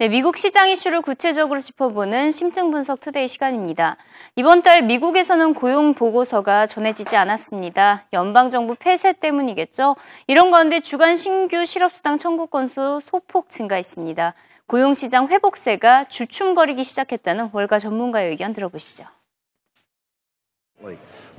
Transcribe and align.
네, 0.00 0.08
미국 0.08 0.38
시장 0.38 0.70
이슈를 0.70 1.02
구체적으로 1.02 1.60
짚어보는 1.60 2.30
심층 2.30 2.70
분석 2.70 3.00
투데이 3.00 3.28
시간입니다. 3.28 3.98
이번 4.34 4.62
달 4.62 4.80
미국에서는 4.80 5.52
고용 5.52 5.92
보고서가 5.92 6.64
전해지지 6.64 7.16
않았습니다. 7.16 8.06
연방 8.14 8.48
정부 8.48 8.74
폐쇄 8.74 9.12
때문이겠죠. 9.12 9.96
이런 10.26 10.50
가운데 10.50 10.80
주간 10.80 11.16
신규 11.16 11.66
실업수당 11.66 12.16
청구 12.16 12.46
건수 12.46 13.00
소폭 13.02 13.50
증가했습니다. 13.50 14.32
고용 14.66 14.94
시장 14.94 15.28
회복세가 15.28 16.04
주춤거리기 16.04 16.82
시작했다는 16.82 17.50
월가 17.52 17.78
전문가의 17.78 18.30
의견 18.30 18.54
들어보시죠. 18.54 19.04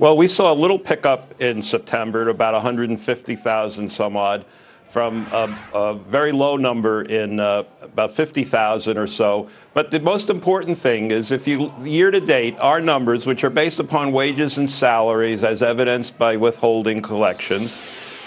Well, 0.00 0.16
we 0.16 0.26
saw 0.26 0.52
a 0.52 0.56
little 0.56 0.78
pickup 0.78 1.34
in 1.42 1.62
September 1.62 2.28
about 2.28 2.54
150,000 2.54 3.86
some 3.90 4.16
odd. 4.16 4.44
From 4.92 5.26
a, 5.32 5.58
a 5.72 5.94
very 5.94 6.32
low 6.32 6.58
number 6.58 7.00
in 7.00 7.40
uh, 7.40 7.62
about 7.80 8.12
50,000 8.12 8.98
or 8.98 9.06
so. 9.06 9.48
But 9.72 9.90
the 9.90 10.00
most 10.00 10.28
important 10.28 10.76
thing 10.76 11.10
is 11.10 11.30
if 11.30 11.48
you 11.48 11.72
year 11.82 12.10
to 12.10 12.20
date, 12.20 12.58
our 12.60 12.78
numbers, 12.78 13.24
which 13.24 13.42
are 13.42 13.48
based 13.48 13.78
upon 13.78 14.12
wages 14.12 14.58
and 14.58 14.70
salaries 14.70 15.44
as 15.44 15.62
evidenced 15.62 16.18
by 16.18 16.36
withholding 16.36 17.00
collections, 17.00 17.74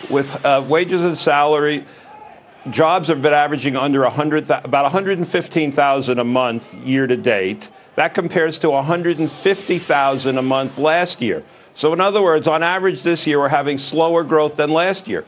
with 0.09 0.43
uh, 0.43 0.65
wages 0.67 1.05
and 1.05 1.15
salary, 1.15 1.85
jobs 2.71 3.09
have 3.09 3.21
been 3.21 3.33
averaging 3.33 3.75
under 3.75 4.01
100, 4.01 4.49
about 4.49 4.85
115,000 4.85 6.17
a 6.17 6.23
month 6.23 6.73
year 6.73 7.05
to 7.05 7.15
date. 7.15 7.69
That 7.93 8.15
compares 8.15 8.57
to 8.59 8.71
150,000 8.71 10.37
a 10.37 10.41
month 10.41 10.79
last 10.79 11.21
year. 11.21 11.43
So, 11.75 11.93
in 11.93 12.01
other 12.01 12.23
words, 12.23 12.47
on 12.47 12.63
average 12.63 13.03
this 13.03 13.27
year, 13.27 13.37
we're 13.37 13.49
having 13.49 13.77
slower 13.77 14.23
growth 14.23 14.55
than 14.55 14.71
last 14.71 15.07
year. 15.07 15.25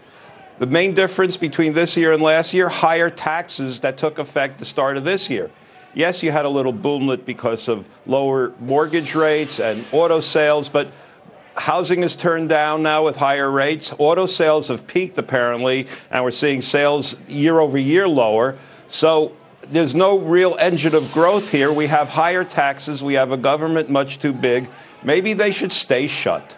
The 0.60 0.66
main 0.66 0.96
difference 0.96 1.38
between 1.38 1.74
this 1.74 1.96
year 1.96 2.14
and 2.14 2.22
last 2.22 2.54
year, 2.54 2.68
higher 2.68 3.12
taxes 3.12 3.82
that 3.82 3.98
took 3.98 4.18
effect 4.18 4.58
the 4.58 4.66
start 4.66 4.98
of 4.98 5.04
this 5.04 5.30
year. 5.30 5.52
Yes, 5.94 6.24
you 6.24 6.32
had 6.32 6.46
a 6.46 6.50
little 6.50 6.74
boomlet 6.74 7.26
because 7.26 7.68
of 7.68 7.88
lower 8.08 8.54
mortgage 8.60 9.14
rates 9.14 9.60
and 9.60 9.86
auto 9.92 10.20
sales, 10.20 10.68
but 10.68 10.88
housing 11.56 12.04
is 12.04 12.16
turned 12.16 12.50
down 12.50 12.82
now 12.82 13.06
with 13.06 13.18
higher 13.18 13.52
rates. 13.52 13.94
Auto 14.00 14.26
sales 14.26 14.68
have 14.70 14.88
peaked 14.88 15.18
apparently, 15.18 15.88
and 16.10 16.24
we're 16.24 16.32
seeing 16.32 16.62
sales 16.62 17.16
year 17.28 17.60
over 17.60 17.78
year 17.78 18.08
lower. 18.08 18.58
So 18.90 19.34
there's 19.70 19.94
no 19.94 20.18
real 20.18 20.56
engine 20.60 20.96
of 20.96 21.12
growth 21.12 21.52
here. 21.52 21.72
We 21.72 21.88
have 21.88 22.10
higher 22.10 22.44
taxes. 22.44 23.04
We 23.04 23.14
have 23.16 23.32
a 23.32 23.38
government 23.38 23.90
much 23.90 24.20
too 24.20 24.34
big. 24.34 24.70
Maybe 25.04 25.34
they 25.34 25.52
should 25.52 25.72
stay 25.72 26.08
shut. 26.08 26.58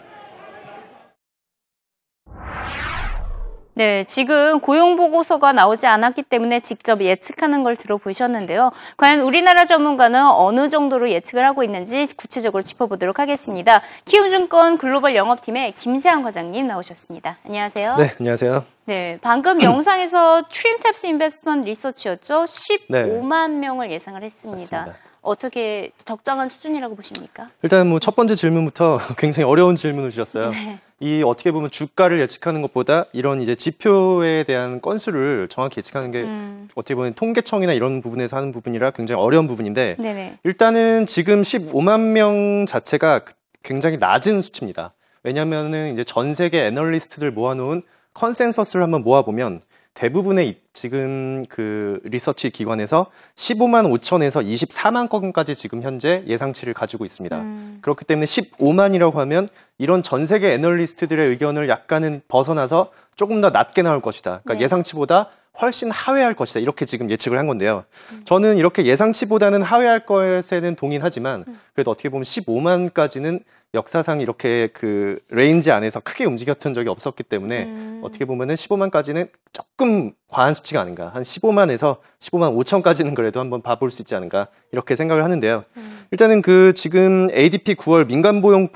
네, 3.79 4.03
지금 4.03 4.59
고용 4.59 4.97
보고서가 4.97 5.53
나오지 5.53 5.87
않았기 5.87 6.23
때문에 6.23 6.59
직접 6.59 6.99
예측하는 6.99 7.63
걸 7.63 7.77
들어보셨는데요. 7.77 8.73
과연 8.97 9.21
우리나라 9.21 9.63
전문가는 9.63 10.21
어느 10.21 10.67
정도로 10.67 11.09
예측을 11.09 11.45
하고 11.45 11.63
있는지 11.63 12.05
구체적으로 12.17 12.61
짚어보도록 12.61 13.19
하겠습니다. 13.19 13.81
키움증권 14.03 14.79
글로벌 14.79 15.15
영업팀의 15.15 15.75
김세환 15.77 16.23
과장님 16.23 16.67
나오셨습니다. 16.67 17.37
안녕하세요. 17.45 17.95
네, 17.95 18.13
안녕하세요. 18.19 18.65
네, 18.83 19.17
방금 19.21 19.63
영상에서 19.63 20.41
트림탭스 20.49 21.07
인베스트먼트 21.07 21.65
리서치였죠. 21.69 22.43
15만 22.43 23.49
네. 23.51 23.59
명을 23.59 23.91
예상을 23.91 24.21
했습니다. 24.21 24.77
맞습니다. 24.77 25.08
어떻게 25.21 25.91
적당한 26.05 26.49
수준이라고 26.49 26.95
보십니까? 26.95 27.49
일단 27.61 27.87
뭐 27.87 27.99
첫 27.99 28.15
번째 28.15 28.35
질문부터 28.35 28.99
굉장히 29.17 29.45
어려운 29.47 29.75
질문을 29.75 30.09
주셨어요. 30.09 30.49
네. 30.51 30.79
이 31.01 31.23
어떻게 31.25 31.51
보면 31.51 31.69
주가를 31.71 32.19
예측하는 32.19 32.61
것보다 32.61 33.05
이런 33.13 33.39
이제 33.41 33.55
지표에 33.55 34.43
대한 34.43 34.81
건수를 34.81 35.47
정확히 35.49 35.77
예측하는 35.79 36.11
게 36.11 36.23
음. 36.23 36.67
어떻게 36.75 36.95
보면 36.95 37.13
통계청이나 37.13 37.73
이런 37.73 38.01
부분에서 38.01 38.35
하는 38.35 38.51
부분이라 38.51 38.91
굉장히 38.91 39.21
어려운 39.21 39.47
부분인데 39.47 39.95
네네. 39.99 40.39
일단은 40.43 41.05
지금 41.05 41.41
15만 41.41 42.11
명 42.11 42.65
자체가 42.65 43.21
굉장히 43.63 43.97
낮은 43.97 44.41
수치입니다. 44.41 44.93
왜냐하면은 45.23 45.93
이제 45.93 46.03
전 46.03 46.33
세계 46.33 46.65
애널리스트들 46.65 47.31
모아놓은 47.31 47.83
consensus를 48.13 48.83
한번 48.83 49.03
모아보면 49.03 49.61
대부분의 49.93 50.61
지금 50.73 51.43
그 51.49 51.99
리서치 52.03 52.51
기관에서 52.51 53.07
15만 53.35 53.91
5천에서 53.99 54.45
24만 54.45 55.09
건까지 55.09 55.55
지금 55.55 55.81
현재 55.81 56.23
예상치를 56.25 56.73
가지고 56.73 57.05
있습니다. 57.05 57.37
음. 57.37 57.79
그렇기 57.81 58.05
때문에 58.05 58.25
15만이라고 58.25 59.15
하면 59.15 59.47
이런 59.77 60.01
전 60.01 60.25
세계 60.25 60.53
애널리스트들의 60.53 61.27
의견을 61.29 61.67
약간은 61.67 62.21
벗어나서 62.27 62.91
조금 63.15 63.41
더 63.41 63.49
낮게 63.49 63.81
나올 63.81 64.01
것이다. 64.01 64.41
그러니까 64.43 64.53
네. 64.53 64.61
예상치보다 64.61 65.29
훨씬 65.61 65.91
하회할 65.91 66.33
것이다. 66.33 66.59
이렇게 66.59 66.85
지금 66.85 67.09
예측을 67.09 67.37
한 67.37 67.47
건데요. 67.47 67.83
음. 68.11 68.21
저는 68.25 68.57
이렇게 68.57 68.85
예상치보다는 68.85 69.61
하회할 69.61 70.05
것에는 70.05 70.75
동의하지만 70.75 71.45
음. 71.47 71.59
그래도 71.73 71.91
어떻게 71.91 72.09
보면 72.09 72.23
15만까지는 72.23 73.43
역사상 73.73 74.19
이렇게 74.19 74.67
그 74.73 75.19
range 75.29 75.71
안에서 75.71 75.99
크게 75.99 76.25
움직였던 76.25 76.73
적이 76.73 76.89
없었기 76.89 77.23
때문에 77.23 77.65
음. 77.65 78.01
어떻게 78.03 78.25
보면은 78.25 78.55
15만까지는 78.55 79.29
조금 79.53 80.13
과한 80.27 80.53
수치가 80.53 80.81
아닌가. 80.81 81.11
한 81.13 81.21
15만에서 81.21 81.97
15만 82.19 82.55
5천까지는 82.57 83.13
그래도 83.13 83.39
한번 83.39 83.61
봐볼 83.61 83.91
수 83.91 84.01
있지 84.01 84.15
않은가. 84.15 84.47
이렇게 84.71 84.95
생각을 84.95 85.23
하는데요. 85.23 85.65
음. 85.77 85.99
일단은 86.11 86.41
그 86.41 86.73
지금 86.73 87.29
ADP 87.31 87.75
9월 87.75 88.07
민간고용 88.07 88.69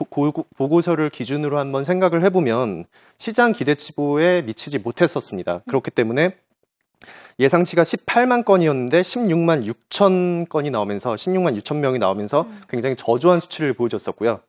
보고서를 0.58 1.10
기준으로 1.10 1.58
한번 1.58 1.84
생각을 1.84 2.24
해보면 2.26 2.86
시장 3.18 3.54
기대치보에 3.54 4.44
미치지 4.44 4.78
못했었습니다. 4.78 5.62
그렇기 5.68 5.90
때문에 5.90 6.36
예상치가 7.40 7.84
18만 7.84 8.46
건이었는데 8.46 9.02
16만 9.02 9.66
6천 9.66 10.50
건이 10.50 10.72
나오면서 10.72 11.16
16만 11.16 11.58
6천 11.60 11.78
명이 11.78 12.00
나오면서 12.00 12.44
음. 12.44 12.62
굉장히 12.70 12.96
저조한 12.96 13.40
수치를 13.40 13.74
보여줬었고요. 13.74 14.42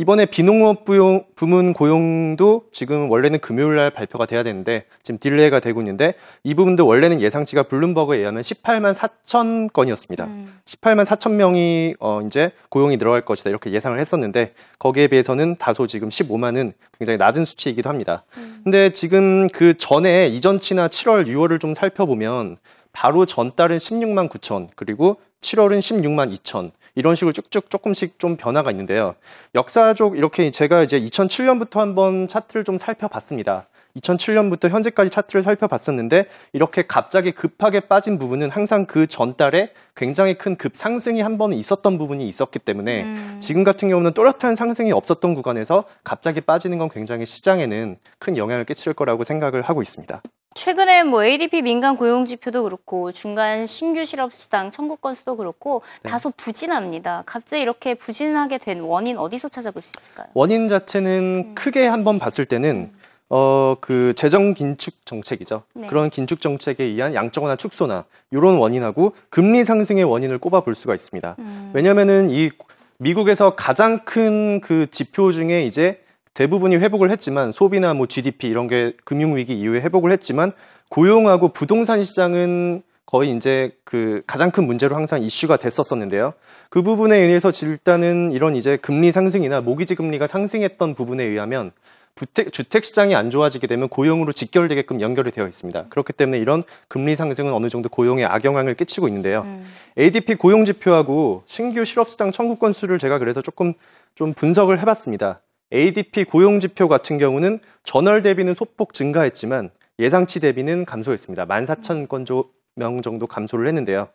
이번에 0.00 0.24
비농업 0.24 0.86
고용, 0.86 1.24
부문 1.36 1.74
고용도 1.74 2.64
지금 2.72 3.10
원래는 3.10 3.38
금요일 3.40 3.76
날 3.76 3.90
발표가 3.90 4.24
돼야 4.24 4.42
되는데 4.42 4.84
지금 5.02 5.18
delay가 5.18 5.60
되고 5.60 5.78
있는데 5.82 6.14
이 6.42 6.54
부분도 6.54 6.86
원래는 6.86 7.20
예상치가 7.20 7.64
블룸버그에 7.64 8.16
의하면 8.16 8.40
18만 8.40 8.94
4천 8.94 9.70
건이었습니다. 9.72 10.24
음. 10.24 10.58
18만 10.64 11.04
4천 11.04 11.32
명이 11.32 11.96
어 12.00 12.22
이제 12.24 12.52
고용이 12.70 12.96
늘어갈 12.96 13.26
것이다 13.26 13.50
이렇게 13.50 13.72
예상을 13.72 13.98
했었는데 14.00 14.54
거기에 14.78 15.08
비해서는 15.08 15.56
다소 15.58 15.86
지금 15.86 16.08
15만은 16.08 16.72
굉장히 16.98 17.18
낮은 17.18 17.44
수치이기도 17.44 17.90
합니다. 17.90 18.24
음. 18.38 18.62
근데 18.64 18.90
지금 18.90 19.48
그 19.48 19.76
전에 19.76 20.28
이전치나 20.28 20.88
7월, 20.88 21.26
6월을 21.26 21.60
좀 21.60 21.74
살펴보면 21.74 22.56
바로 22.92 23.26
전달은 23.26 23.76
16만 23.76 24.30
9천 24.30 24.68
그리고 24.76 25.20
7월은 25.40 25.78
16만 25.78 26.36
2천 26.36 26.70
이런 26.94 27.14
식으로 27.14 27.32
쭉쭉 27.32 27.70
조금씩 27.70 28.18
좀 28.18 28.36
변화가 28.36 28.70
있는데요. 28.72 29.14
역사적 29.54 30.16
이렇게 30.16 30.50
제가 30.50 30.82
이제 30.82 31.00
2007년부터 31.00 31.78
한번 31.78 32.28
차트를 32.28 32.64
좀 32.64 32.78
살펴봤습니다. 32.78 33.68
2007년부터 33.96 34.68
현재까지 34.68 35.10
차트를 35.10 35.42
살펴봤었는데 35.42 36.26
이렇게 36.52 36.82
갑자기 36.82 37.32
급하게 37.32 37.80
빠진 37.80 38.18
부분은 38.18 38.50
항상 38.50 38.86
그 38.86 39.06
전달에 39.06 39.72
굉장히 39.96 40.34
큰 40.34 40.56
급상승이 40.56 41.20
한 41.20 41.38
번은 41.38 41.56
있었던 41.56 41.98
부분이 41.98 42.26
있었기 42.28 42.60
때문에 42.60 43.02
음. 43.02 43.36
지금 43.40 43.64
같은 43.64 43.88
경우는 43.88 44.12
또렷한 44.12 44.54
상승이 44.54 44.92
없었던 44.92 45.34
구간에서 45.34 45.84
갑자기 46.04 46.40
빠지는 46.40 46.78
건 46.78 46.88
굉장히 46.88 47.26
시장에는 47.26 47.96
큰 48.18 48.36
영향을 48.36 48.64
끼칠 48.64 48.92
거라고 48.92 49.24
생각을 49.24 49.62
하고 49.62 49.82
있습니다. 49.82 50.22
최근에 50.54 51.04
뭐 51.04 51.24
ADP 51.24 51.62
민간 51.62 51.96
고용 51.96 52.26
지표도 52.26 52.64
그렇고 52.64 53.12
중간 53.12 53.66
신규 53.66 54.04
실업 54.04 54.34
수당 54.34 54.70
청구 54.70 54.96
건수도 54.96 55.36
그렇고 55.36 55.82
네. 56.02 56.10
다소 56.10 56.32
부진합니다. 56.36 57.22
갑자기 57.24 57.62
이렇게 57.62 57.94
부진하게 57.94 58.58
된 58.58 58.80
원인 58.80 59.16
어디서 59.16 59.48
찾아볼 59.48 59.80
수 59.82 59.92
있을까요? 59.98 60.26
원인 60.34 60.66
자체는 60.66 61.44
음. 61.50 61.54
크게 61.54 61.86
한번 61.86 62.18
봤을 62.18 62.46
때는 62.46 62.90
음. 62.92 62.98
어, 63.28 63.76
그 63.80 64.12
재정 64.16 64.52
긴축 64.54 65.06
정책이죠. 65.06 65.62
네. 65.74 65.86
그런 65.86 66.10
긴축 66.10 66.40
정책에 66.40 66.82
의한 66.82 67.14
양적 67.14 67.44
완화 67.44 67.54
축소나 67.54 68.04
이런 68.32 68.56
원인하고 68.58 69.14
금리 69.28 69.62
상승의 69.62 70.02
원인을 70.02 70.38
꼽아 70.38 70.62
볼 70.62 70.74
수가 70.74 70.96
있습니다. 70.96 71.36
음. 71.38 71.70
왜냐면은 71.72 72.28
이 72.28 72.50
미국에서 72.98 73.54
가장 73.54 74.00
큰 74.04 74.60
그 74.60 74.88
지표 74.90 75.30
중에 75.30 75.62
이제 75.62 76.02
대부분이 76.34 76.76
회복을 76.76 77.10
했지만 77.10 77.52
소비나 77.52 77.94
뭐 77.94 78.06
GDP 78.06 78.48
이런 78.48 78.66
게 78.66 78.94
금융 79.04 79.36
위기 79.36 79.58
이후에 79.58 79.80
회복을 79.80 80.12
했지만 80.12 80.52
고용하고 80.88 81.52
부동산 81.52 82.02
시장은 82.04 82.82
거의 83.04 83.32
이제 83.32 83.72
그 83.82 84.22
가장 84.26 84.52
큰 84.52 84.66
문제로 84.66 84.94
항상 84.94 85.20
이슈가 85.20 85.56
됐었었는데요. 85.56 86.32
그 86.68 86.82
부분에 86.82 87.16
의해서 87.16 87.50
일단은 87.50 88.30
이런 88.30 88.54
이제 88.54 88.76
금리 88.76 89.10
상승이나 89.10 89.60
모기지 89.60 89.96
금리가 89.96 90.28
상승했던 90.28 90.94
부분에 90.94 91.24
의하면 91.24 91.72
주택, 92.14 92.52
주택 92.52 92.84
시장이 92.84 93.14
안 93.14 93.30
좋아지게 93.30 93.66
되면 93.66 93.88
고용으로 93.88 94.32
직결되게끔 94.32 95.00
연결이 95.00 95.30
되어 95.30 95.46
있습니다. 95.46 95.86
그렇기 95.88 96.12
때문에 96.12 96.38
이런 96.38 96.62
금리 96.86 97.16
상승은 97.16 97.52
어느 97.52 97.68
정도 97.68 97.88
고용에 97.88 98.24
악영향을 98.24 98.74
끼치고 98.74 99.08
있는데요. 99.08 99.42
음. 99.42 99.66
ADP 99.98 100.34
고용 100.34 100.64
지표하고 100.64 101.42
신규 101.46 101.84
실업수당 101.84 102.30
청구 102.30 102.56
건수를 102.56 102.98
제가 102.98 103.18
그래서 103.18 103.40
조금 103.40 103.72
좀 104.14 104.34
분석을 104.34 104.78
해봤습니다. 104.80 105.40
ADP 105.72 106.24
고용 106.24 106.60
지표 106.60 106.88
같은 106.88 107.18
경우는 107.18 107.60
전월 107.84 108.22
대비는 108.22 108.54
소폭 108.54 108.92
증가했지만 108.92 109.70
예상치 109.98 110.40
대비는 110.40 110.84
감소했습니다. 110.84 111.46
14,000건 111.46 112.26
명 112.74 113.02
정도 113.02 113.26
감소를 113.26 113.66
했는데요. 113.68 114.08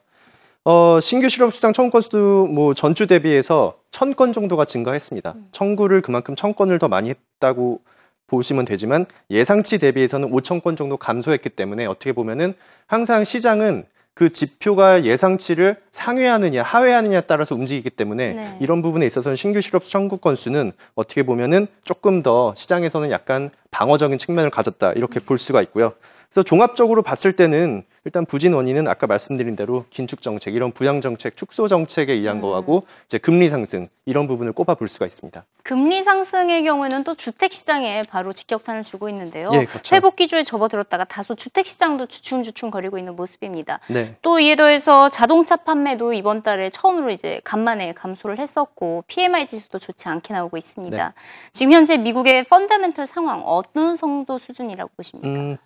어, 0.63 0.99
신규 0.99 1.29
실업 1.29 1.53
수당 1.53 1.73
청구 1.73 1.91
건수도 1.91 2.47
뭐 2.47 2.73
전주 2.73 3.05
대비해서 3.05 3.77
천건 3.91 4.33
정도가 4.33 4.65
증가했습니다. 4.65 5.33
음. 5.35 5.47
청구를 5.51 6.01
그만큼 6.01 6.35
천 6.35 6.55
건을 6.55 6.79
더 6.79 6.87
많이 6.87 7.09
했다고 7.09 7.81
보시면 8.27 8.65
되지만 8.65 9.05
예상치 9.29 9.77
대비해서는 9.77 10.31
5천 10.31 10.63
건 10.63 10.75
정도 10.75 10.97
감소했기 10.97 11.49
때문에 11.49 11.85
어떻게 11.85 12.11
보면은 12.13 12.55
항상 12.87 13.23
시장은 13.23 13.85
그 14.15 14.31
지표가 14.31 15.03
예상치를 15.03 15.75
상회하느냐 15.91 16.63
하회하느냐에 16.63 17.21
따라서 17.27 17.53
움직이기 17.53 17.89
때문에 17.89 18.33
네. 18.33 18.57
이런 18.61 18.81
부분에 18.81 19.05
있어서는 19.05 19.35
신규 19.35 19.59
실업 19.59 19.83
청구 19.83 20.17
건수는 20.17 20.71
어떻게 20.95 21.23
보면은 21.23 21.67
조금 21.83 22.23
더 22.23 22.55
시장에서는 22.55 23.11
약간 23.11 23.51
방어적인 23.71 24.17
측면을 24.17 24.49
가졌다 24.49 24.93
이렇게 24.93 25.19
볼 25.19 25.37
수가 25.37 25.61
있고요. 25.63 25.93
그래서 26.29 26.43
종합적으로 26.43 27.01
봤을 27.01 27.33
때는 27.33 27.83
일단 28.05 28.25
부진 28.25 28.53
원인은 28.53 28.87
아까 28.87 29.07
말씀드린 29.07 29.55
대로 29.55 29.85
긴축 29.89 30.21
정책, 30.21 30.53
이런 30.53 30.71
부양 30.71 31.01
정책, 31.01 31.35
축소 31.35 31.67
정책에 31.67 32.13
의한 32.13 32.37
음. 32.37 32.41
거하고 32.41 32.85
이제 33.05 33.17
금리 33.17 33.49
상승 33.49 33.87
이런 34.05 34.27
부분을 34.27 34.53
꼽아 34.53 34.75
볼 34.75 34.87
수가 34.87 35.07
있습니다. 35.07 35.43
금리 35.63 36.03
상승의 36.03 36.63
경우에는 36.63 37.03
또 37.03 37.15
주택 37.15 37.51
시장에 37.51 38.03
바로 38.07 38.31
직격탄을 38.31 38.83
주고 38.83 39.09
있는데요. 39.09 39.49
예, 39.53 39.65
그렇죠. 39.65 39.95
회복 39.95 40.15
기조에 40.15 40.43
접어들었다가 40.43 41.05
다소 41.05 41.33
주택 41.33 41.65
시장도 41.65 42.05
주춤주춤 42.05 42.69
거리고 42.69 42.99
있는 42.99 43.15
모습입니다. 43.15 43.79
네. 43.87 44.15
또 44.21 44.39
이에 44.39 44.55
더해서 44.55 45.09
자동차 45.09 45.55
판매도 45.55 46.13
이번 46.13 46.43
달에 46.43 46.69
처음으로 46.69 47.09
이제 47.09 47.41
간만에 47.43 47.93
감소를 47.93 48.37
했었고 48.37 49.05
PMI 49.07 49.47
지수도 49.47 49.79
좋지 49.79 50.07
않게 50.07 50.35
나오고 50.35 50.57
있습니다. 50.57 51.07
네. 51.07 51.13
지금 51.51 51.73
현재 51.73 51.97
미국의 51.97 52.43
펀더멘털 52.43 53.07
상황 53.07 53.41
어느 53.43 53.95
정도 53.97 54.37
수준이라고 54.37 54.91
보십니까? 54.95 55.27
음, 55.27 55.57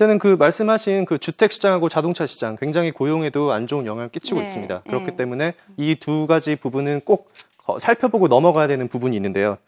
일단은 0.00 0.18
그 0.18 0.28
말씀하신 0.28 1.04
그 1.04 1.18
주택 1.18 1.52
시장하고 1.52 1.90
자동차 1.90 2.24
시장 2.24 2.56
굉장히 2.56 2.90
고용에도 2.90 3.52
안 3.52 3.66
좋은 3.66 3.84
영향을 3.84 4.08
끼치고 4.08 4.40
네. 4.40 4.46
있습니다. 4.46 4.82
그렇기 4.84 5.10
네. 5.10 5.16
때문에 5.16 5.52
이 5.76 5.94
두 6.00 6.26
가지 6.26 6.56
부분은 6.56 7.02
꼭 7.04 7.30
살펴보고 7.78 8.26
넘어가야 8.26 8.66
되는 8.66 8.88
부분이 8.88 9.14
있는데요. 9.16 9.58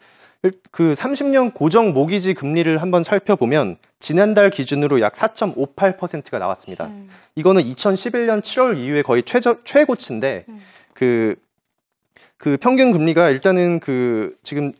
그 0.71 0.93
30년 0.93 1.53
고정 1.53 1.93
모기지 1.93 2.33
금리를 2.33 2.81
한번 2.81 3.03
살펴보면 3.03 3.77
지난달 3.99 4.49
기준으로 4.49 5.01
약 5.01 5.13
4.58%가 5.13 6.39
나왔습니다. 6.39 6.87
음. 6.87 7.09
이거는 7.35 7.61
2011년 7.61 8.41
7월 8.41 8.75
이후에 8.79 9.03
거의 9.03 9.21
최저, 9.21 9.63
최고치인데 9.63 10.45
음. 10.49 10.59
그, 10.95 11.35
그 12.37 12.57
평균 12.57 12.91
금리가 12.91 13.29
일단은 13.29 13.79
그 13.79 14.35
지금 14.41 14.71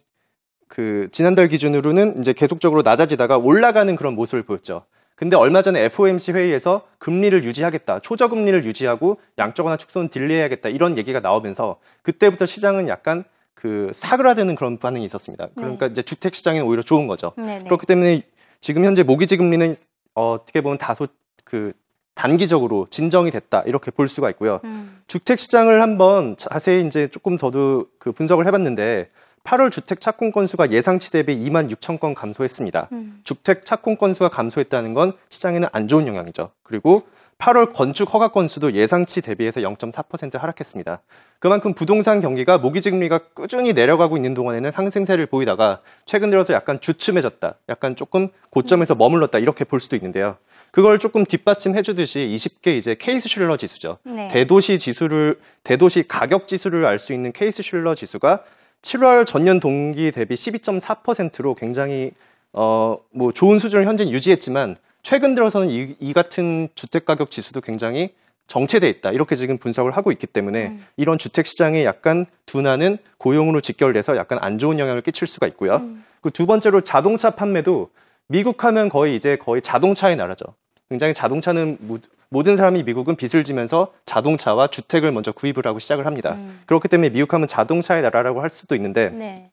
그 0.68 1.10
지난달 1.12 1.48
기준으로는 1.48 2.22
이제 2.22 2.34
계속적으로 2.34 2.82
낮아지다가 2.82 3.38
올라가는 3.38 3.96
그런 3.96 4.16
모습을 4.16 4.42
보였죠. 4.42 4.86
근데 5.16 5.36
얼마 5.36 5.62
전에 5.62 5.82
FOMC 5.86 6.32
회의에서 6.32 6.88
금리를 6.98 7.44
유지하겠다, 7.44 8.00
초저금리를 8.00 8.66
유지하고 8.66 9.20
양적 9.38 9.66
완화 9.66 9.78
축소는 9.78 10.10
딜레이하겠다 10.10 10.70
이런 10.70 10.98
얘기가 10.98 11.20
나오면서 11.20 11.78
그때부터 12.02 12.46
시장은 12.46 12.88
약간 12.88 13.24
그 13.54 13.92
사그라드는 13.94 14.56
그런 14.56 14.78
반응이 14.78 15.06
있었습니다. 15.06 15.48
그러니까 15.56 15.88
네. 15.88 15.92
이제 15.92 16.02
주택 16.02 16.36
시장에는 16.36 16.66
오히려 16.66 16.82
좋은 16.82 17.08
거죠. 17.08 17.34
네네. 17.38 17.60
네. 17.60 17.64
그렇기 17.66 17.86
때문에 17.86 18.24
지금 18.60 18.84
현재 18.86 19.04
모기지 19.04 19.38
금리는 19.38 19.76
어떻게 20.16 20.62
보면 20.62 20.78
다소 20.78 21.08
그 21.44 21.74
단기적으로 22.16 22.88
진정이 22.90 23.32
됐다 23.32 23.64
이렇게 23.66 23.92
볼 23.92 24.08
수가 24.08 24.30
있고요. 24.32 24.60
음. 24.64 25.02
주택 25.08 25.40
시장을 25.40 25.82
한번 25.82 26.36
자세히 26.38 26.86
이제 26.86 27.08
조금 27.08 27.38
더도 27.38 27.88
그 28.00 28.12
분석을 28.12 28.48
해봤는데 28.48 29.10
8월 29.44 29.72
주택 29.72 30.00
착공 30.00 30.32
건수가 30.32 30.72
예상치 30.72 31.12
대비 31.12 31.38
2만 31.38 31.70
6천 31.76 32.00
건 32.00 32.16
감소했습니다. 32.16 32.90
음. 32.94 33.20
주택 33.24 33.66
착공 33.66 33.98
건수가 33.98 34.30
감소했다는 34.30 34.94
건 34.94 35.14
시장에는 35.30 35.68
안 35.72 35.88
좋은 35.88 36.08
영향이죠. 36.08 36.52
그리고 36.64 37.04
8월 37.40 37.74
건축 37.74 38.14
허가 38.14 38.30
건수도 38.30 38.72
예상치 38.72 39.22
대비해서 39.22 39.60
0.4% 39.60 40.40
하락했습니다. 40.40 41.02
그만큼 41.40 41.74
부동산 41.74 42.22
경기가 42.22 42.58
모기지금리가 42.58 43.20
꾸준히 43.34 43.74
내려가고 43.74 44.16
있는 44.16 44.34
동안에는 44.34 44.72
상승세를 44.72 45.26
보이다가 45.26 45.82
최근 46.06 46.30
들어서 46.30 46.54
약간 46.54 46.80
주춤해졌다. 46.80 47.56
약간 47.68 47.98
조금 47.98 48.30
고점에서 48.50 48.96
머물렀다. 48.96 49.40
이렇게 49.40 49.66
볼 49.66 49.82
수도 49.82 49.98
있는데요. 49.98 50.38
그걸 50.72 51.00
조금 51.00 51.26
뒷받침해 51.26 51.82
주듯이 51.82 52.32
20개 52.34 52.78
이제 52.78 52.96
케이스 52.98 53.28
슐러 53.28 53.58
지수죠. 53.58 53.98
네. 54.06 54.30
대도시 54.30 54.80
지수를 54.80 55.38
대도시 55.64 56.08
가격 56.08 56.48
지수를 56.48 56.86
알 56.86 56.98
수 56.98 57.14
있는 57.14 57.34
케이스 57.34 57.62
슐러 57.62 57.94
지수가 57.94 58.42
7월 58.84 59.26
전년 59.26 59.60
동기 59.60 60.12
대비 60.12 60.36
12.4%로 60.36 61.56
굉장히 61.56 62.12
어, 62.52 62.98
뭐 63.12 63.32
좋은 63.32 63.58
수준을 63.58 63.88
현재 63.88 64.08
유지했지만 64.08 64.76
최근 65.02 65.34
들어서는 65.34 65.70
이, 65.70 65.96
이, 66.00 66.14
같은 66.14 66.70
주택 66.76 67.06
가격 67.06 67.32
지수도 67.32 67.60
굉장히 67.62 68.14
정체돼 68.48 68.88
있다. 68.90 69.12
이렇게 69.12 69.36
지금 69.36 69.58
분석을 69.58 69.98
하고 69.98 70.12
있기 70.12 70.28
때문에 70.28 70.68
음. 70.68 70.86
이런 70.98 71.18
주택 71.18 71.48
시장의 71.48 71.86
약간 71.86 72.26
둔화는 72.46 73.00
고용으로 73.18 73.60
직결돼서 73.62 74.16
약간 74.16 74.38
안 74.42 74.60
좋은 74.60 74.80
영향을 74.80 75.02
끼칠 75.02 75.28
수가 75.28 75.48
있고요. 75.48 75.78
음. 75.78 76.06
그두 76.22 76.46
번째로 76.46 76.82
자동차 76.82 77.32
판매도 77.32 77.90
미국 78.28 78.64
하면 78.64 78.90
거의 78.90 79.16
이제 79.16 79.36
거의 79.38 79.62
자동차의 79.62 80.16
나라죠. 80.16 80.46
굉장히 80.90 81.14
자동차는 81.14 81.78
모든 82.34 82.58
사람이 82.58 82.82
미국은 82.82 83.16
빚을 83.16 83.44
지면서 83.44 83.94
자동차와 84.08 84.66
주택을 84.66 85.12
먼저 85.12 85.32
구입을 85.32 85.68
하고 85.68 85.78
시작을 85.78 86.08
합니다. 86.08 86.34
음. 86.34 86.62
그렇기 86.66 86.88
때문에 86.88 87.10
미국하면 87.12 87.48
자동차의 87.48 88.02
나라라고 88.02 88.42
할 88.42 88.50
수도 88.50 88.74
있는데 88.74 89.10
네. 89.10 89.52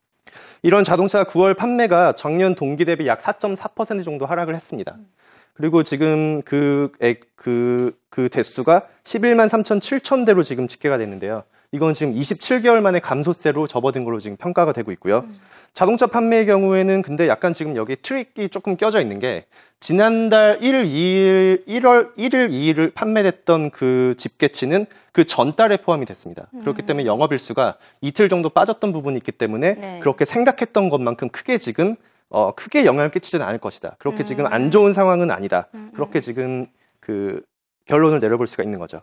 이런 0.63 0.83
자동차 0.83 1.25
9월 1.25 1.55
판매가 1.55 2.15
작년 2.15 2.55
동기 2.55 2.87
대비 2.87 3.07
약 3.07 3.21
4.4% 3.21 4.03
정도 4.03 4.25
하락을 4.25 4.55
했습니다. 4.55 4.95
음. 4.97 5.07
그리고 5.53 5.83
지금 5.83 6.41
그, 6.41 6.91
그, 7.37 7.93
그 8.09 8.31
대수가 8.31 8.87
11만 9.05 9.51
3천 9.51 9.79
7천 9.79 10.25
대로 10.25 10.43
지금 10.43 10.67
집계가 10.67 10.97
됐는데요. 10.97 11.43
이건 11.73 11.95
지금 11.95 12.15
27개월 12.15 12.81
만에 12.81 12.99
감소세로 12.99 13.67
접어든 13.67 14.05
걸로 14.05 14.19
지금 14.19 14.37
평가가 14.37 14.73
되고 14.73 14.91
있고요. 14.93 15.19
음. 15.19 15.39
자동차 15.73 16.07
판매의 16.09 16.47
경우에는 16.47 17.03
근데 17.03 17.29
약간 17.29 17.53
지금 17.53 17.77
여기 17.77 17.95
트릭이 17.95 18.49
조금 18.49 18.77
껴져 18.77 19.01
있는 19.01 19.21
게 19.21 19.45
지난달 19.79 20.59
1일, 20.59 20.85
2일, 20.85 21.67
1월 21.67 22.15
1일, 22.17 22.51
2일을 22.51 22.93
판매됐던 22.93 23.71
그 23.71 24.15
집계치는 24.19 24.87
그 25.13 25.25
전달에 25.25 25.77
포함이 25.79 26.07
됐습니다. 26.07 26.49
음. 26.55 26.61
그렇기 26.61 26.83
때문에 26.83 27.07
영업일수가 27.07 27.77
이틀 28.01 28.29
정도 28.29 28.49
빠졌던 28.49 28.93
부분이 28.93 29.17
있기 29.19 29.31
때문에 29.33 29.75
네. 29.75 29.99
그렇게 30.01 30.25
생각했던 30.25 30.89
것만큼 30.91 31.29
크게 31.29 31.59
지금 31.59 31.95
어, 32.31 32.53
크게 32.53 32.85
영향을 32.85 33.11
끼치지는 33.11 33.47
않을 33.47 33.59
것이다. 33.59 33.97
그렇게 33.99 34.23
음. 34.23 34.25
지금 34.25 34.47
안 34.47 34.71
좋은 34.73 34.93
상황은 34.93 35.31
아니다. 35.31 35.69
음. 35.75 35.79
음. 35.79 35.93
그렇게 35.95 36.21
지금 36.21 36.67
그 36.99 37.43
결론을 37.87 38.21
내려볼 38.21 38.47
수가 38.47 38.65
있는 38.65 38.79
거죠. 38.79 39.03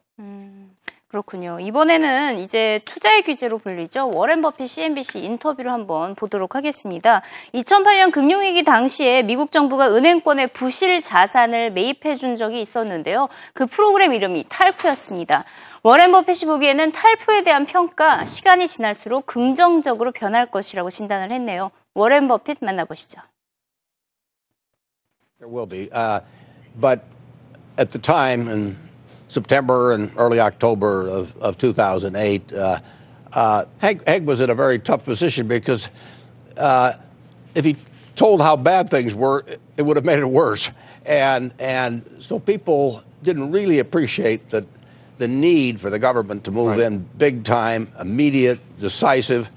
음. 1.07 1.17
그렇군요. 1.17 1.59
이번에는 1.59 2.37
이제 2.39 2.79
투자의 2.85 3.23
규제로 3.23 3.57
불리죠. 3.57 4.09
워렌 4.09 4.41
버핏 4.41 4.67
CNBC 4.67 5.19
인터뷰를 5.19 5.71
한번 5.71 6.15
보도록 6.15 6.55
하겠습니다. 6.55 7.21
2008년 7.53 8.11
금융위기 8.11 8.63
당시에 8.63 9.23
미국 9.23 9.51
정부가 9.51 9.89
은행권에 9.89 10.47
부실 10.47 11.01
자산을 11.01 11.71
매입해 11.71 12.15
준 12.15 12.35
적이 12.35 12.61
있었는데요. 12.61 13.29
그 13.53 13.65
프로그램 13.65 14.13
이름이 14.13 14.45
탈프였습니다. 14.49 15.45
워렌 15.83 16.11
버핏이 16.11 16.39
보기에는 16.45 16.91
탈프에 16.91 17.43
대한 17.43 17.65
평가 17.65 18.25
시간이 18.25 18.67
지날수록 18.67 19.25
긍정적으로 19.25 20.11
변할 20.11 20.51
것이라고 20.51 20.89
진단을 20.89 21.31
했네요. 21.31 21.71
워렌 21.93 22.27
버핏 22.27 22.57
만나보시죠. 22.61 23.21
There 25.39 25.53
will 25.53 25.69
be, 25.69 25.89
uh, 25.93 26.19
but 26.79 27.01
at 27.79 27.91
the 27.91 28.01
time 28.01 28.49
and 28.49 28.86
September 29.27 29.91
and 29.91 30.11
early 30.17 30.39
October 30.39 31.07
of, 31.07 31.35
of 31.37 31.57
2008, 31.57 32.53
uh, 32.53 32.79
uh, 33.33 33.65
Hank, 33.79 34.07
Hank, 34.07 34.25
was 34.27 34.39
in 34.39 34.49
a 34.49 34.55
very 34.55 34.79
tough 34.79 35.03
position 35.03 35.47
because 35.47 35.89
uh, 36.55 36.93
if 37.55 37.65
he 37.65 37.75
told 38.15 38.41
how 38.41 38.55
bad 38.55 38.89
things 38.89 39.13
were, 39.13 39.43
it 39.75 39.81
would 39.81 39.97
have 39.97 40.05
made 40.05 40.19
it 40.19 40.25
worse. 40.25 40.71
And, 41.05 41.53
and 41.59 42.17
so 42.19 42.39
people 42.39 43.03
didn't 43.23 43.51
really 43.51 43.79
appreciate 43.79 44.49
the, 44.49 44.65
the 45.17 45.27
need 45.27 45.81
for 45.81 45.89
the 45.89 45.99
government 45.99 46.43
to 46.45 46.51
move 46.51 46.77
right. 46.77 46.79
in 46.79 46.99
big 47.17 47.43
time, 47.43 47.91
immediate, 47.99 48.59
decisive. 48.79 49.51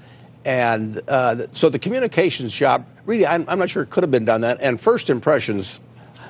And 0.45 1.01
uh, 1.07 1.47
so 1.51 1.69
the 1.69 1.79
communications 1.79 2.53
job, 2.53 2.85
really, 3.05 3.25
I'm, 3.25 3.45
I'm, 3.47 3.59
not 3.59 3.69
sure 3.69 3.83
it 3.83 3.89
could 3.89 4.03
have 4.03 4.11
been 4.11 4.25
done 4.25 4.41
that. 4.41 4.59
And 4.61 4.79
first 4.79 5.09
impressions 5.09 5.79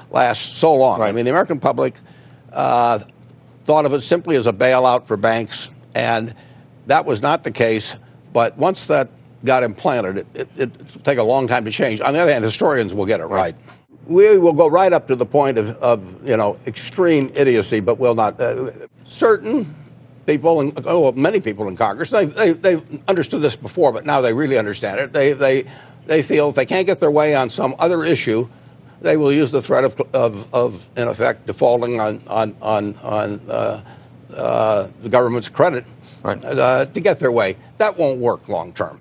last 0.09 0.57
so 0.57 0.73
long. 0.75 0.99
Right. 0.99 1.09
I 1.09 1.11
mean, 1.11 1.25
the 1.25 1.31
American 1.31 1.59
public 1.59 1.95
uh, 2.51 2.99
thought 3.63 3.85
of 3.85 3.93
it 3.93 4.01
simply 4.01 4.35
as 4.35 4.47
a 4.47 4.53
bailout 4.53 5.07
for 5.07 5.17
banks, 5.17 5.71
and 5.95 6.33
that 6.87 7.05
was 7.05 7.21
not 7.21 7.43
the 7.43 7.51
case. 7.51 7.95
But 8.33 8.57
once 8.57 8.85
that 8.87 9.09
got 9.43 9.63
implanted, 9.63 10.17
it, 10.17 10.27
it, 10.33 10.49
it'll 10.57 11.01
take 11.01 11.17
a 11.17 11.23
long 11.23 11.47
time 11.47 11.65
to 11.65 11.71
change. 11.71 12.01
On 12.01 12.13
the 12.13 12.19
other 12.19 12.31
hand, 12.31 12.43
historians 12.43 12.93
will 12.93 13.05
get 13.05 13.19
it 13.19 13.25
right. 13.25 13.55
We 14.07 14.37
will 14.37 14.53
go 14.53 14.67
right 14.67 14.91
up 14.91 15.07
to 15.07 15.15
the 15.15 15.25
point 15.25 15.57
of, 15.57 15.69
of 15.77 16.27
you 16.27 16.37
know, 16.37 16.57
extreme 16.65 17.31
idiocy, 17.35 17.79
but 17.79 17.99
will 17.99 18.15
not. 18.15 18.39
Uh, 18.39 18.71
certain 19.03 19.75
people, 20.25 20.59
and 20.59 20.73
oh, 20.85 21.11
many 21.11 21.39
people 21.39 21.67
in 21.67 21.75
Congress, 21.75 22.09
they, 22.09 22.25
they, 22.25 22.53
they've 22.53 23.03
understood 23.07 23.41
this 23.41 23.55
before, 23.55 23.91
but 23.91 24.05
now 24.05 24.21
they 24.21 24.33
really 24.33 24.57
understand 24.57 24.99
it. 24.99 25.13
They, 25.13 25.33
they, 25.33 25.65
they 26.05 26.23
feel 26.23 26.49
if 26.49 26.55
they 26.55 26.65
can't 26.65 26.87
get 26.87 26.99
their 26.99 27.11
way 27.11 27.35
on 27.35 27.49
some 27.49 27.75
other 27.79 28.03
issue, 28.03 28.49
they 29.00 29.16
will 29.16 29.32
use 29.32 29.50
the 29.50 29.60
threat 29.60 29.84
of, 29.84 30.00
of, 30.14 30.52
of 30.54 30.90
in 30.96 31.08
effect, 31.08 31.46
defaulting 31.46 32.00
on, 32.00 32.20
on, 32.26 32.56
on, 32.62 32.94
on 33.02 33.40
uh, 33.48 33.82
uh, 34.34 34.88
the 35.02 35.08
government's 35.08 35.48
credit 35.48 35.84
Right. 36.26 36.44
uh, 36.44 36.86
to 36.86 37.00
get 37.00 37.20
their 37.20 37.30
way. 37.30 37.54
That 37.78 37.96
won't 37.96 38.18
work 38.18 38.48
long 38.48 38.72
term. 38.74 39.00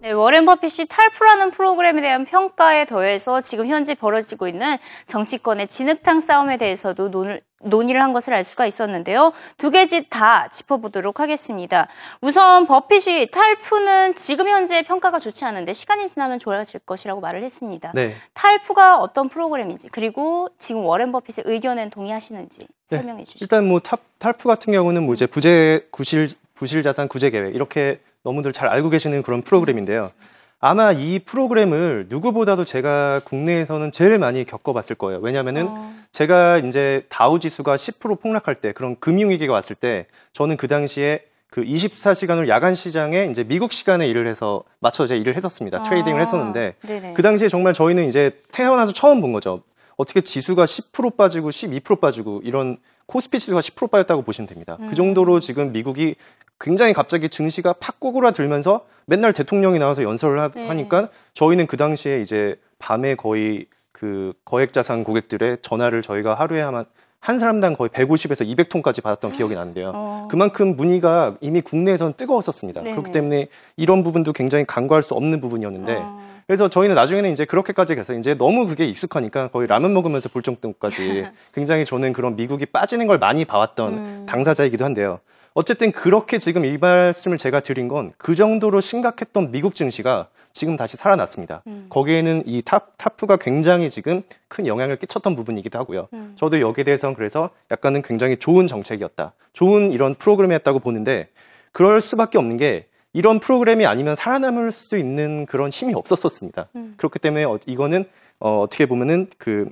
네, 0.00 0.12
워렌 0.12 0.46
버핏이 0.46 0.86
탈프라는 0.88 1.50
프로그램에 1.50 2.00
대한 2.00 2.24
평가에 2.24 2.86
더해서 2.86 3.42
지금 3.42 3.66
현재 3.66 3.94
벌어지고 3.94 4.48
있는 4.48 4.78
정치권의 5.06 5.68
진흙탕 5.68 6.20
싸움에 6.20 6.56
대해서도 6.56 7.08
논을, 7.08 7.42
논의를 7.63 8.01
한 8.01 8.13
것을 8.13 8.33
알 8.33 8.43
수가 8.43 8.65
있었는데요. 8.65 9.33
두 9.57 9.69
개짓 9.69 10.07
다 10.09 10.47
짚어보도록 10.49 11.19
하겠습니다. 11.19 11.87
우선 12.21 12.67
버핏이 12.67 13.27
TARP는 13.31 14.15
지금 14.15 14.47
현재 14.47 14.81
평가가 14.83 15.19
좋지 15.19 15.45
않은데 15.45 15.73
시간이 15.73 16.07
지나면 16.09 16.39
좋아질 16.39 16.81
것이라고 16.81 17.21
말을 17.21 17.43
했습니다. 17.43 17.91
네. 17.93 18.15
TARP가 18.33 18.99
어떤 18.99 19.29
프로그램인지 19.29 19.89
그리고 19.91 20.49
지금 20.59 20.85
워렌 20.85 21.11
버핏의 21.11 21.43
의견엔 21.45 21.89
동의하시는지 21.89 22.59
네. 22.89 22.97
설명해 22.97 23.23
주시죠. 23.23 23.43
일단 23.43 23.67
뭐 23.67 23.79
탑, 23.79 23.99
탈프 24.19 24.47
같은 24.47 24.73
경우는 24.73 25.03
뭐 25.03 25.13
이제 25.13 25.25
부재 25.25 25.85
구실 25.91 26.29
부실 26.53 26.83
자산 26.83 27.07
구제 27.07 27.29
계획 27.29 27.55
이렇게 27.55 27.99
너무들 28.23 28.51
잘 28.53 28.69
알고 28.69 28.89
계시는 28.89 29.21
그런 29.23 29.41
프로그램인데요. 29.41 30.11
아마 30.59 30.91
이 30.91 31.19
프로그램을 31.19 32.05
누구보다도 32.09 32.63
제가 32.65 33.21
국내에서는 33.25 33.91
제일 33.91 34.17
많이 34.17 34.45
겪어봤을 34.45 34.95
거예요. 34.95 35.19
왜냐하면은 35.19 35.67
어. 35.67 35.93
제가 36.11 36.59
이제 36.59 37.05
다우 37.09 37.39
지수가 37.39 37.75
10% 37.75 38.21
폭락할 38.21 38.55
때 38.61 38.71
그런 38.71 38.97
금융위기가 38.99 39.51
왔을 39.51 39.75
때 39.75 40.07
저는 40.31 40.57
그 40.57 40.67
당시에 40.67 41.25
그 41.49 41.61
24시간을 41.63 42.47
야간 42.47 42.73
시장에 42.73 43.27
이제 43.29 43.43
미국 43.43 43.73
시간에 43.73 44.07
일을 44.07 44.25
해서 44.25 44.63
맞춰 44.79 45.05
제 45.05 45.17
일을 45.17 45.35
했었습니다. 45.35 45.83
trading을 45.83 46.19
아, 46.19 46.23
했었는데 46.23 46.75
네네. 46.81 47.13
그 47.13 47.21
당시에 47.21 47.47
정말 47.47 47.73
저희는 47.73 48.07
이제 48.07 48.31
태어나서 48.51 48.91
처음 48.91 49.21
본 49.21 49.33
거죠. 49.33 49.61
어떻게 49.95 50.21
지수가 50.21 50.65
10% 50.65 51.15
빠지고 51.15 51.51
12% 51.51 51.99
빠지고 51.99 52.41
이런 52.43 52.77
코스피 53.05 53.37
지수가 53.37 53.59
10% 53.59 53.91
빠졌다고 53.91 54.23
보시면 54.23 54.47
됩니다. 54.47 54.77
음. 54.79 54.87
그 54.87 54.95
정도로 54.95 55.39
지금 55.39 55.71
미국이 55.71 56.15
굉장히 56.63 56.93
갑자기 56.93 57.27
증시가 57.27 57.73
팍 57.73 57.99
꼬그라들면서 57.99 58.85
맨날 59.05 59.33
대통령이 59.33 59.79
나와서 59.79 60.01
연설을 60.01 60.39
하, 60.39 60.47
네. 60.47 60.65
하니까 60.65 61.09
저희는 61.33 61.67
그 61.67 61.75
당시에 61.75 62.21
이제 62.21 62.55
밤에 62.79 63.15
거의 63.15 63.65
그 63.91 64.31
거액자산 64.45 65.03
고객들의 65.03 65.57
전화를 65.61 66.01
저희가 66.01 66.35
하루에 66.35 66.61
한, 66.61 66.85
한 67.19 67.39
사람당 67.39 67.73
거의 67.73 67.89
150에서 67.89 68.47
200통까지 68.47 69.03
받았던 69.03 69.33
기억이 69.33 69.55
나는데요. 69.55 69.91
어. 69.93 70.27
그만큼 70.31 70.77
문의가 70.77 71.35
이미 71.41 71.59
국내에서는 71.59 72.13
뜨거웠었습니다. 72.13 72.81
네네. 72.81 72.95
그렇기 72.95 73.11
때문에 73.11 73.47
이런 73.75 74.03
부분도 74.03 74.31
굉장히 74.31 74.63
간과할 74.65 75.03
수 75.03 75.15
없는 75.15 75.41
부분이었는데 75.41 75.97
어. 75.99 76.23
그래서 76.47 76.69
저희는 76.69 76.95
나중에는 76.95 77.29
이제 77.31 77.43
그렇게까지 77.43 77.95
가서 77.95 78.13
이제 78.13 78.35
너무 78.35 78.67
그게 78.67 78.85
익숙하니까 78.85 79.49
거의 79.49 79.67
라면 79.67 79.93
먹으면서 79.93 80.29
볼 80.29 80.41
정도까지 80.41 81.27
굉장히 81.53 81.83
저는 81.83 82.13
그런 82.13 82.37
미국이 82.37 82.65
빠지는 82.65 83.07
걸 83.07 83.19
많이 83.19 83.43
봐왔던 83.43 83.93
음. 83.93 84.25
당사자이기도 84.25 84.85
한데요. 84.85 85.19
어쨌든 85.53 85.91
그렇게 85.91 86.39
지금 86.39 86.65
이 86.65 86.77
말씀을 86.77 87.37
제가 87.37 87.59
드린 87.59 87.87
건 87.87 88.11
그 88.17 88.35
정도로 88.35 88.81
심각했던 88.81 89.51
미국 89.51 89.75
증시가 89.75 90.27
지금 90.51 90.77
다시 90.77 90.97
살아났습니다. 90.97 91.63
음. 91.67 91.87
거기에는 91.89 92.43
이 92.45 92.61
탑, 92.63 92.93
TARP가 92.97 93.37
굉장히 93.37 93.89
지금 93.89 94.21
큰 94.47 94.67
영향을 94.67 94.97
끼쳤던 94.97 95.35
부분이기도 95.35 95.77
하고요. 95.79 96.07
음. 96.13 96.33
저도 96.35 96.59
여기에 96.59 96.83
대해서는 96.83 97.15
그래서 97.15 97.49
약간은 97.71 98.01
굉장히 98.01 98.37
좋은 98.37 98.67
정책이었다. 98.67 99.33
좋은 99.53 99.91
이런 99.91 100.15
프로그램이었다고 100.15 100.79
보는데 100.79 101.29
그럴 101.71 102.01
수밖에 102.01 102.37
없는 102.37 102.57
게 102.57 102.87
이런 103.13 103.39
프로그램이 103.39 103.85
아니면 103.85 104.15
살아남을 104.15 104.71
수 104.71 104.97
있는 104.97 105.45
그런 105.47 105.69
힘이 105.69 105.93
없었었습니다. 105.93 106.69
음. 106.75 106.93
그렇기 106.97 107.19
때문에 107.19 107.43
어, 107.43 107.59
이거는 107.65 108.05
어, 108.39 108.59
어떻게 108.61 108.85
보면은 108.85 109.27
그 109.37 109.69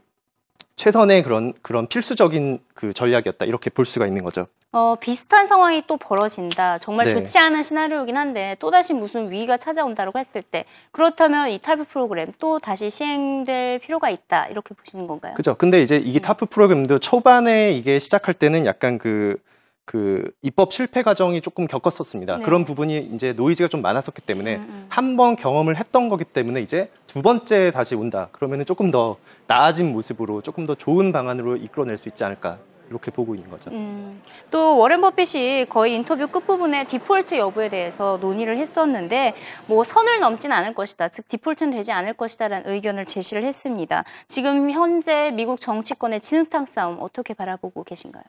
최선의 0.82 1.22
그런 1.22 1.54
그런 1.62 1.86
필수적인 1.86 2.60
그 2.74 2.92
전략이었다 2.92 3.46
이렇게 3.46 3.70
볼 3.70 3.86
수가 3.86 4.08
있는 4.08 4.24
거죠. 4.24 4.48
어, 4.72 4.96
비슷한 5.00 5.46
상황이 5.46 5.84
또 5.86 5.98
벌어진다. 5.98 6.80
정말 6.80 7.06
네. 7.06 7.14
좋지 7.14 7.38
않은 7.38 7.62
시나리오긴 7.62 8.18
한데 8.18 8.56
또 8.60 8.72
다시 8.72 8.96
무슨 8.96 9.30
위기가 9.30 9.58
찾아온다고 9.58 10.18
했을 10.18 10.42
때 10.42 10.66
그렇다면 10.92 11.52
이 11.52 11.60
탈북 11.60 11.88
프로그램 11.90 12.34
또 12.40 12.58
다시 12.58 12.90
시행될 12.90 13.78
필요가 13.78 14.10
있다. 14.10 14.48
이렇게 14.48 14.74
보시는 14.74 15.06
건가요? 15.06 15.36
그죠. 15.36 15.54
근데 15.54 15.84
이제 15.84 15.98
이게 15.98 16.14
네. 16.14 16.20
타프 16.20 16.48
프로그램도 16.48 16.98
초반에 16.98 17.74
이게 17.74 18.00
시작할 18.00 18.34
때는 18.34 18.66
약간 18.66 18.98
그, 18.98 19.38
그 19.92 20.32
입법 20.42 20.72
실패 20.72 21.04
과정이 21.04 21.42
조금 21.42 21.68
겪었었습니다. 21.68 22.38
네. 22.38 22.44
그런 22.46 22.64
부분이 22.64 23.10
이제 23.14 23.34
노이즈가 23.34 23.68
좀 23.68 23.82
많았었기 23.82 24.22
때문에 24.22 24.56
음, 24.56 24.62
음. 24.62 24.86
한번 24.88 25.36
경험을 25.36 25.76
했던 25.76 26.08
거기 26.08 26.24
때문에 26.24 26.62
이제 26.62 26.90
두 27.08 27.22
번째 27.22 27.72
다시 27.72 27.96
온다. 27.96 28.30
그러면은 28.32 28.64
조금 28.64 28.90
더 28.90 29.18
나아진 29.48 29.92
모습으로 29.92 30.44
조금 30.44 30.66
더 30.66 30.76
좋은 30.76 31.12
방안으로 31.12 31.58
이끌어낼 31.58 31.98
수 31.98 32.08
있지 32.08 32.24
않을까. 32.24 32.60
이렇게 32.90 33.12
보고 33.12 33.36
있는 33.36 33.50
거죠. 33.50 33.70
음, 33.72 34.18
또 34.50 34.78
워렌 34.78 35.02
버핏이 35.02 35.66
거의 35.68 35.96
인터뷰 35.96 36.28
끝부분에 36.28 36.86
디폴트 36.86 37.36
여부에 37.38 37.70
대해서 37.70 38.18
논의를 38.22 38.58
했었는데 38.58 39.34
뭐 39.66 39.84
선을 39.84 40.20
넘진 40.20 40.54
않을 40.54 40.74
것이다. 40.74 41.10
즉 41.10 41.28
디폴트는 41.28 41.72
되지 41.72 41.92
않을 41.92 42.14
것이다라는 42.14 42.70
의견을 42.70 43.06
제시를 43.06 43.44
했습니다. 43.44 44.06
지금 44.28 44.72
현재 44.72 45.32
미국 45.32 45.60
정치권의 45.60 46.22
진흙탕 46.22 46.66
싸움 46.66 46.98
어떻게 47.02 47.34
바라보고 47.34 47.84
계신가요? 47.84 48.24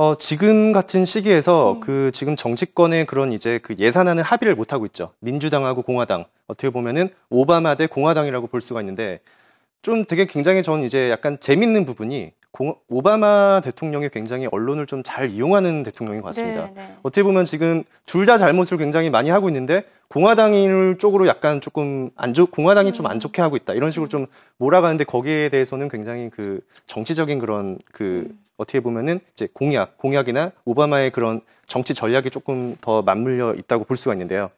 어, 0.00 0.14
지금 0.14 0.72
같은 0.72 1.04
시기에서 1.04 1.72
음. 1.72 1.80
그 1.80 2.10
지금 2.14 2.34
정치권의 2.34 3.04
그런 3.04 3.34
이제 3.34 3.58
그 3.58 3.74
예산안을 3.78 4.22
합의를 4.22 4.54
못 4.54 4.72
하고 4.72 4.86
있죠. 4.86 5.12
민주당하고 5.20 5.82
공화당. 5.82 6.24
어떻게 6.46 6.70
보면은 6.70 7.10
오바마 7.28 7.74
대 7.74 7.86
공화당이라고 7.86 8.46
볼 8.46 8.62
수가 8.62 8.80
있는데 8.80 9.20
좀 9.82 10.06
되게 10.06 10.24
굉장히 10.24 10.62
저는 10.62 10.86
이제 10.86 11.10
약간 11.10 11.38
재밌는 11.38 11.84
부분이 11.84 12.32
공, 12.52 12.74
오바마 12.88 13.60
대통령이 13.64 14.08
굉장히 14.10 14.48
언론을 14.50 14.86
좀 14.86 15.02
잘 15.04 15.30
이용하는 15.30 15.82
대통령인 15.82 16.20
것 16.20 16.28
같습니다. 16.28 16.66
네, 16.66 16.72
네. 16.74 16.94
어떻게 17.02 17.22
보면 17.22 17.44
지금 17.44 17.84
둘 18.06 18.26
다 18.26 18.38
잘못을 18.38 18.76
굉장히 18.76 19.08
많이 19.10 19.30
하고 19.30 19.48
있는데 19.48 19.84
공화당인 20.08 20.98
쪽으로 20.98 21.26
약간 21.26 21.60
조금 21.60 22.10
안 22.16 22.34
좋, 22.34 22.50
공화당이 22.50 22.92
좀안 22.92 23.16
음. 23.16 23.20
좋게 23.20 23.40
하고 23.40 23.56
있다. 23.56 23.74
이런 23.74 23.90
식으로 23.90 24.08
좀 24.08 24.26
몰아가는데 24.58 25.04
거기에 25.04 25.48
대해서는 25.48 25.88
굉장히 25.88 26.28
그 26.30 26.60
정치적인 26.86 27.38
그런 27.38 27.78
그 27.92 28.26
음. 28.28 28.38
어떻게 28.56 28.80
보면은 28.80 29.20
이제 29.32 29.48
공약, 29.52 29.96
공약이나 29.96 30.52
오바마의 30.64 31.12
그런 31.12 31.40
정치 31.66 31.94
전략이 31.94 32.30
조금 32.30 32.76
더 32.80 33.00
맞물려 33.02 33.54
있다고 33.54 33.84
볼 33.84 33.96
수가 33.96 34.12
있는데요. 34.14 34.50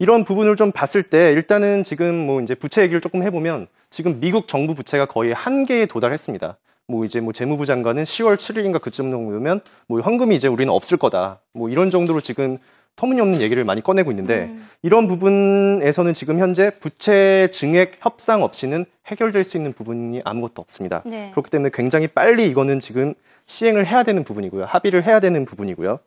이런 0.00 0.24
부분을 0.24 0.54
좀 0.56 0.70
봤을 0.70 1.02
때 1.02 1.32
일단은 1.32 1.82
지금 1.82 2.14
뭐 2.14 2.40
이제 2.40 2.54
부채 2.54 2.82
얘기를 2.82 3.00
조금 3.00 3.22
해보면 3.22 3.68
지금 3.90 4.20
미국 4.20 4.46
정부 4.48 4.74
부채가 4.74 5.06
거의 5.06 5.32
한계에 5.32 5.86
도달했습니다. 5.86 6.56
뭐 6.90 7.04
이제 7.04 7.20
뭐 7.20 7.34
재무부 7.34 7.66
장관은 7.66 8.02
10월 8.02 8.36
7일인가 8.36 8.80
그쯤 8.80 9.10
정도면 9.10 9.60
뭐 9.86 10.00
현금이 10.00 10.34
이제 10.34 10.48
우리는 10.48 10.72
없을 10.72 10.96
거다. 10.96 11.40
뭐 11.52 11.68
이런 11.68 11.90
정도로 11.90 12.22
지금 12.22 12.56
터무니없는 12.96 13.42
얘기를 13.42 13.62
많이 13.62 13.82
꺼내고 13.82 14.10
있는데 14.10 14.46
음. 14.46 14.66
이런 14.82 15.06
부분에서는 15.06 16.14
지금 16.14 16.38
현재 16.38 16.70
부채 16.80 17.48
증액 17.52 17.98
협상 18.00 18.42
없이는 18.42 18.86
해결될 19.06 19.44
수 19.44 19.58
있는 19.58 19.74
부분이 19.74 20.22
아무것도 20.24 20.62
없습니다. 20.62 21.02
네. 21.04 21.30
그렇기 21.32 21.50
때문에 21.50 21.70
굉장히 21.72 22.08
빨리 22.08 22.46
이거는 22.48 22.80
지금 22.80 23.14
시행을 23.44 23.86
해야 23.86 24.02
되는 24.02 24.24
부분이고요. 24.24 24.64
합의를 24.64 25.04
해야 25.06 25.20
되는 25.20 25.44
부분이고요. 25.44 25.98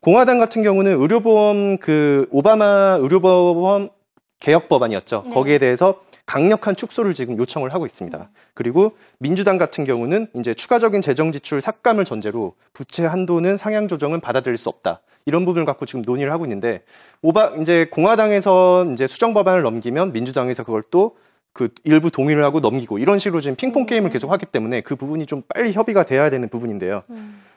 공화당 0.00 0.38
같은 0.40 0.62
경우는 0.64 1.00
의료보험 1.00 1.78
그 1.78 2.26
오바마 2.30 2.98
의료보험 3.00 3.88
개혁 4.40 4.68
법안이었죠. 4.68 5.22
네. 5.26 5.32
거기에 5.32 5.58
대해서 5.58 6.02
강력한 6.26 6.74
축소를 6.74 7.14
지금 7.14 7.36
요청을 7.38 7.72
하고 7.74 7.86
있습니다. 7.86 8.30
그리고 8.54 8.96
민주당 9.18 9.58
같은 9.58 9.84
경우는 9.84 10.28
이제 10.34 10.54
추가적인 10.54 11.02
재정 11.02 11.32
지출 11.32 11.60
삭감을 11.60 12.04
전제로 12.04 12.54
부채 12.72 13.04
한도는 13.04 13.58
상향 13.58 13.88
조정은 13.88 14.20
받아들일 14.20 14.56
수 14.56 14.68
없다. 14.68 15.00
이런 15.26 15.44
부분을 15.44 15.64
갖고 15.64 15.86
지금 15.86 16.02
논의를 16.02 16.32
하고 16.32 16.44
있는데 16.44 16.82
오바 17.22 17.54
이제 17.60 17.86
공화당에서 17.90 18.86
이제 18.92 19.06
수정 19.06 19.34
법안을 19.34 19.62
넘기면 19.62 20.12
민주당에서 20.12 20.64
그걸 20.64 20.82
또그 20.90 21.68
일부 21.84 22.10
동의를 22.10 22.44
하고 22.44 22.60
넘기고 22.60 22.98
이런 22.98 23.18
식으로 23.18 23.40
지금 23.40 23.56
핑퐁 23.56 23.86
게임을 23.86 24.10
계속 24.10 24.32
하기 24.32 24.46
때문에 24.46 24.80
그 24.80 24.96
부분이 24.96 25.26
좀 25.26 25.42
빨리 25.54 25.72
협의가 25.72 26.04
돼야 26.04 26.30
되는 26.30 26.48
부분인데요. 26.48 27.02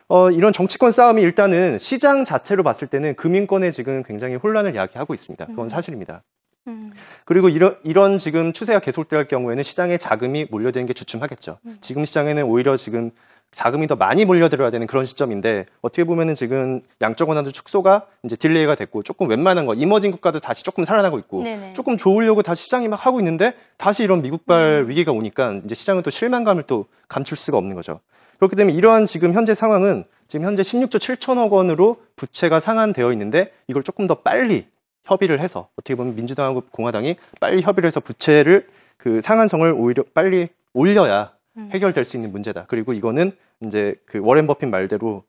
어, 0.09 0.31
이런 0.31 0.53
정치권 0.53 0.91
싸움이 0.93 1.21
일단은 1.21 1.77
시장 1.77 2.23
자체로 2.23 2.63
봤을 2.63 2.87
때는 2.87 3.15
금융권에 3.15 3.71
지금 3.71 4.03
굉장히 4.03 4.35
혼란을 4.35 4.75
야기하고 4.75 5.13
있습니다. 5.13 5.45
그건 5.47 5.67
사실입니다. 5.67 6.23
음. 6.67 6.91
그리고 7.25 7.49
이런, 7.49 7.77
이런 7.83 8.17
지금 8.17 8.53
추세가 8.53 8.79
계속될 8.79 9.27
경우에는 9.27 9.63
시장에 9.63 9.97
자금이 9.97 10.47
몰려드는 10.49 10.85
게 10.85 10.93
주춤하겠죠. 10.93 11.59
지금 11.81 12.05
시장에는 12.05 12.43
오히려 12.43 12.77
지금 12.77 13.11
자금이 13.51 13.87
더 13.87 13.95
많이 13.95 14.25
몰려들어야 14.25 14.71
되는 14.71 14.87
그런 14.87 15.05
시점인데 15.05 15.65
어떻게 15.81 16.03
보면은 16.03 16.35
지금 16.35 16.81
양적 17.01 17.29
완화도 17.29 17.51
축소가 17.51 18.05
이제 18.23 18.35
delay가 18.35 18.75
됐고 18.75 19.03
조금 19.03 19.29
웬만한 19.29 19.65
거 19.65 19.73
emerging 19.73 20.11
국가도 20.11 20.39
다시 20.39 20.63
조금 20.63 20.83
살아나고 20.83 21.17
있고 21.19 21.43
네네. 21.43 21.73
조금 21.73 21.97
좋으려고 21.97 22.41
다시 22.41 22.65
시장이 22.65 22.87
막 22.87 23.05
하고 23.05 23.19
있는데 23.19 23.53
다시 23.77 24.03
이런 24.03 24.21
미국발 24.21 24.85
위기가 24.89 25.11
오니까 25.13 25.61
이제 25.63 25.75
시장은 25.75 26.03
또 26.03 26.09
실망감을 26.09 26.63
또 26.63 26.85
감출 27.07 27.37
수가 27.37 27.57
없는 27.57 27.75
거죠. 27.75 28.01
그렇기 28.37 28.55
때문에 28.55 28.75
이러한 28.75 29.05
지금 29.05 29.33
현재 29.33 29.55
상황은 29.55 30.03
지금 30.27 30.45
현재 30.45 30.61
16조 30.61 30.97
7천억 30.97 31.51
원으로 31.51 31.97
부채가 32.17 32.59
상환되어 32.59 33.11
있는데 33.13 33.51
이걸 33.67 33.81
조금 33.81 34.07
더 34.07 34.15
빨리 34.15 34.67
협의를 35.07 35.39
해서 35.39 35.69
어떻게 35.73 35.95
보면 35.95 36.15
민주당하고 36.15 36.61
공화당이 36.71 37.15
빨리 37.39 37.61
협의를 37.61 37.87
해서 37.87 37.99
부채를 37.99 38.67
그 38.97 39.21
상한성을 39.21 39.73
오히려 39.77 40.03
빨리 40.13 40.49
올려야 40.73 41.33
해결될 41.71 42.03
수 42.03 42.17
있는 42.17 42.31
문제다. 42.31 42.65
그리고 42.67 42.93
이거는 42.93 43.31
이제 43.61 43.95
그 44.05 44.19
워렌 44.21 44.45
버핏 44.45 44.69
말대로 44.69 45.23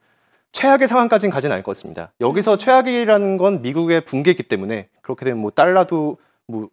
최악의 0.52 0.88
상황까지는 0.88 1.32
가진 1.32 1.52
않을 1.52 1.62
것 1.62 1.76
같습니다. 1.76 2.12
여기서 2.20 2.58
최악이라는 2.58 3.36
건 3.36 3.62
미국의 3.62 4.04
붕괴이기 4.04 4.42
때문에 4.44 4.88
그렇게 5.02 5.24
되면 5.24 5.40
뭐 5.40 5.50
달러도 5.50 6.18
뭐 6.46 6.68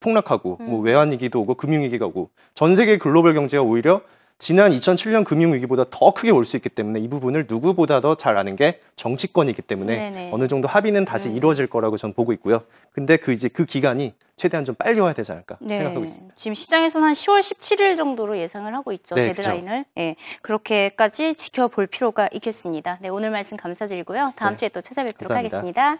폭락하고 0.00 0.58
뭐 0.60 0.80
외환위기도 0.80 1.40
오고 1.40 1.54
금융위기가 1.54 2.06
오고 2.06 2.30
전 2.54 2.76
세계 2.76 2.98
글로벌 2.98 3.34
경제가 3.34 3.62
오히려 3.62 4.02
지난 4.38 4.70
2007년 4.70 5.24
금융위기보다 5.24 5.84
더 5.90 6.12
크게 6.12 6.30
올 6.30 6.44
수 6.44 6.56
있기 6.56 6.68
때문에 6.68 7.00
이 7.00 7.08
부분을 7.08 7.46
누구보다 7.48 8.00
더 8.00 8.14
잘 8.14 8.36
아는 8.36 8.54
게 8.56 8.80
정치권이기 8.96 9.62
때문에 9.62 9.96
네네. 9.96 10.30
어느 10.32 10.46
정도 10.48 10.68
합의는 10.68 11.04
다시 11.04 11.30
이루어질 11.30 11.66
거라고 11.66 11.96
저는 11.96 12.14
보고 12.14 12.32
있고요. 12.32 12.62
근데 12.92 13.16
그 13.16 13.32
이제 13.32 13.48
그 13.48 13.64
기간이 13.64 14.14
최대한 14.36 14.64
좀 14.64 14.74
빨리 14.76 15.00
와야 15.00 15.12
되지 15.12 15.32
않을까 15.32 15.58
생각하고 15.66 16.04
있습니다. 16.04 16.34
지금 16.36 16.54
시장에서는 16.54 17.04
한 17.06 17.12
10월 17.14 17.40
17일 17.40 17.96
정도로 17.96 18.38
예상을 18.38 18.72
하고 18.72 18.92
있죠. 18.92 19.16
네, 19.16 19.32
데드라인을. 19.32 19.84
예. 19.98 20.14
그렇게까지 20.42 21.34
지켜볼 21.34 21.88
필요가 21.88 22.28
있겠습니다. 22.32 22.98
네, 23.00 23.08
오늘 23.08 23.30
말씀 23.30 23.56
감사드리고요. 23.56 24.34
다음 24.36 24.52
네. 24.52 24.56
주에 24.56 24.68
또 24.68 24.80
찾아뵙도록 24.80 25.28
감사합니다. 25.30 25.56
하겠습니다. 25.56 25.98